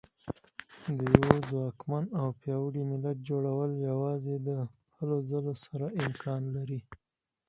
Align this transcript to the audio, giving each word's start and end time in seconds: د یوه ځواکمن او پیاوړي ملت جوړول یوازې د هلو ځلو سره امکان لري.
د 0.97 0.99
یوه 1.17 1.35
ځواکمن 1.49 2.05
او 2.19 2.27
پیاوړي 2.41 2.83
ملت 2.91 3.17
جوړول 3.29 3.71
یوازې 3.89 4.35
د 4.47 4.49
هلو 4.97 5.17
ځلو 5.29 5.53
سره 5.65 5.85
امکان 6.03 6.41
لري. 6.55 6.79